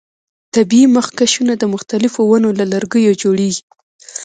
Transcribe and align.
طبیعي 0.55 0.87
مخکشونه 0.97 1.53
د 1.57 1.63
مختلفو 1.73 2.21
ونو 2.29 2.49
له 2.59 2.65
لرګیو 2.73 3.17
جوړیږي. 3.21 3.63